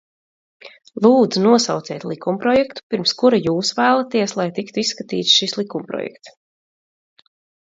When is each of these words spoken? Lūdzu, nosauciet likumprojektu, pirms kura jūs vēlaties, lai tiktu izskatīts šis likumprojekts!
Lūdzu, 1.05 1.43
nosauciet 1.43 2.05
likumprojektu, 2.11 2.85
pirms 2.95 3.13
kura 3.19 3.41
jūs 3.49 3.71
vēlaties, 3.81 4.35
lai 4.41 4.47
tiktu 4.57 4.83
izskatīts 4.85 5.37
šis 5.43 5.55
likumprojekts! 5.61 6.35